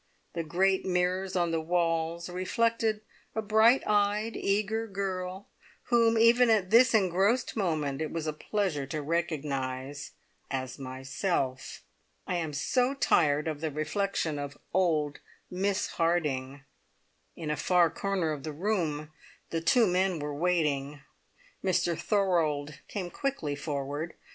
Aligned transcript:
The 0.33 0.41
great 0.43 0.83
mirrors 0.83 1.35
on 1.35 1.51
the 1.51 1.61
walls 1.61 2.27
reflected 2.27 3.01
a 3.35 3.41
bright 3.43 3.85
eyed, 3.85 4.35
eager 4.35 4.87
girl, 4.87 5.47
whom 5.93 6.17
even 6.17 6.49
at 6.49 6.71
this 6.71 6.95
engrossed 6.95 7.55
moment 7.55 8.01
it 8.01 8.09
was 8.11 8.25
a 8.25 8.33
pleasure 8.33 8.87
to 8.87 9.01
recognise 9.03 10.13
as 10.49 10.79
myself. 10.79 11.83
I 12.25 12.37
am 12.37 12.51
so 12.51 12.95
tired 12.95 13.47
of 13.47 13.61
the 13.61 13.69
reflection 13.69 14.39
of 14.39 14.57
old 14.73 15.19
Miss 15.51 15.85
Harding! 15.85 16.63
In 17.35 17.51
a 17.51 17.55
far 17.55 17.91
corner 17.91 18.31
of 18.31 18.41
the 18.41 18.53
room 18.53 19.11
the 19.51 19.61
two 19.61 19.85
men 19.85 20.17
were 20.17 20.33
waiting. 20.33 21.01
Mr 21.63 21.95
Thorold 21.95 22.79
came 22.87 23.11
quickly 23.11 23.55
forward. 23.55 24.15